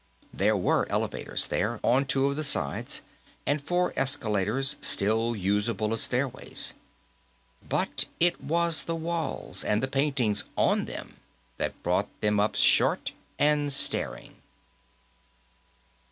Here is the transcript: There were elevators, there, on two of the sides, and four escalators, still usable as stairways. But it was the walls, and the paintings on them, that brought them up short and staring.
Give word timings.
There 0.33 0.57
were 0.57 0.91
elevators, 0.91 1.45
there, 1.45 1.79
on 1.83 2.05
two 2.05 2.25
of 2.25 2.35
the 2.35 2.43
sides, 2.43 3.01
and 3.45 3.61
four 3.61 3.93
escalators, 3.95 4.75
still 4.81 5.35
usable 5.35 5.93
as 5.93 6.01
stairways. 6.01 6.73
But 7.69 8.05
it 8.19 8.43
was 8.43 8.85
the 8.85 8.95
walls, 8.95 9.63
and 9.63 9.83
the 9.83 9.87
paintings 9.87 10.43
on 10.57 10.85
them, 10.85 11.17
that 11.57 11.83
brought 11.83 12.09
them 12.19 12.39
up 12.39 12.55
short 12.55 13.11
and 13.37 13.71
staring. 13.71 14.37